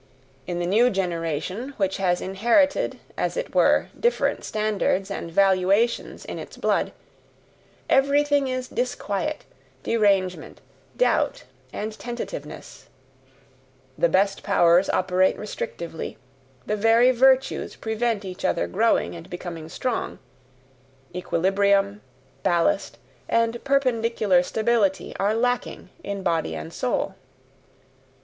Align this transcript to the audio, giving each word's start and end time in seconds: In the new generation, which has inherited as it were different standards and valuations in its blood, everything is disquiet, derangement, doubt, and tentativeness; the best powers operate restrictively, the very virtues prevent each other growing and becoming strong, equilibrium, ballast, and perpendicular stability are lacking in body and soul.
In 0.47 0.57
the 0.57 0.65
new 0.65 0.89
generation, 0.89 1.75
which 1.77 1.97
has 1.97 2.21
inherited 2.21 2.97
as 3.17 3.37
it 3.37 3.53
were 3.53 3.89
different 3.99 4.43
standards 4.43 5.11
and 5.11 5.31
valuations 5.31 6.25
in 6.25 6.39
its 6.39 6.57
blood, 6.57 6.91
everything 7.87 8.47
is 8.47 8.67
disquiet, 8.67 9.45
derangement, 9.83 10.59
doubt, 10.97 11.43
and 11.71 11.93
tentativeness; 11.99 12.87
the 13.95 14.09
best 14.09 14.41
powers 14.41 14.89
operate 14.89 15.37
restrictively, 15.37 16.17
the 16.65 16.75
very 16.75 17.11
virtues 17.11 17.75
prevent 17.75 18.25
each 18.25 18.43
other 18.43 18.65
growing 18.65 19.13
and 19.15 19.29
becoming 19.29 19.69
strong, 19.69 20.17
equilibrium, 21.13 22.01
ballast, 22.41 22.97
and 23.29 23.63
perpendicular 23.63 24.41
stability 24.41 25.15
are 25.17 25.35
lacking 25.35 25.89
in 26.03 26.23
body 26.23 26.55
and 26.55 26.73
soul. 26.73 27.13